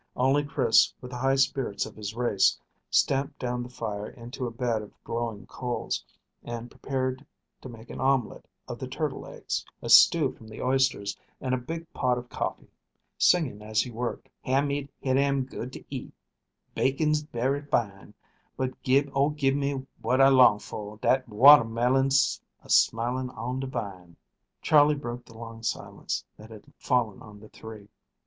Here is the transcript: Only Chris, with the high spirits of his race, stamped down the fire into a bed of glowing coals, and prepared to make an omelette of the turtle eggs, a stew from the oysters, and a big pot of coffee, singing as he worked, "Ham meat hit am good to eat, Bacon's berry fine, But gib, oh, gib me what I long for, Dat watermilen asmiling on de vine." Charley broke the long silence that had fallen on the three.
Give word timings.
Only 0.15 0.43
Chris, 0.43 0.91
with 0.99 1.11
the 1.11 1.17
high 1.19 1.35
spirits 1.35 1.85
of 1.85 1.95
his 1.95 2.15
race, 2.15 2.59
stamped 2.89 3.37
down 3.37 3.61
the 3.61 3.69
fire 3.69 4.09
into 4.09 4.47
a 4.47 4.51
bed 4.51 4.81
of 4.81 4.91
glowing 5.03 5.45
coals, 5.45 6.03
and 6.43 6.71
prepared 6.71 7.23
to 7.61 7.69
make 7.69 7.91
an 7.91 8.01
omelette 8.01 8.47
of 8.67 8.79
the 8.79 8.87
turtle 8.87 9.27
eggs, 9.27 9.63
a 9.79 9.89
stew 9.89 10.31
from 10.31 10.47
the 10.47 10.59
oysters, 10.59 11.15
and 11.39 11.53
a 11.53 11.57
big 11.59 11.87
pot 11.93 12.17
of 12.17 12.29
coffee, 12.29 12.71
singing 13.19 13.61
as 13.61 13.79
he 13.83 13.91
worked, 13.91 14.27
"Ham 14.41 14.69
meat 14.69 14.89
hit 15.01 15.17
am 15.17 15.43
good 15.43 15.71
to 15.73 15.83
eat, 15.91 16.11
Bacon's 16.73 17.21
berry 17.21 17.61
fine, 17.61 18.15
But 18.57 18.81
gib, 18.81 19.07
oh, 19.13 19.29
gib 19.29 19.53
me 19.53 19.85
what 20.01 20.19
I 20.19 20.29
long 20.29 20.57
for, 20.57 20.97
Dat 20.97 21.29
watermilen 21.29 22.09
asmiling 22.65 23.29
on 23.37 23.59
de 23.59 23.67
vine." 23.67 24.15
Charley 24.63 24.95
broke 24.95 25.25
the 25.25 25.37
long 25.37 25.61
silence 25.61 26.25
that 26.37 26.49
had 26.49 26.63
fallen 26.79 27.21
on 27.21 27.39
the 27.39 27.49
three. 27.49 27.87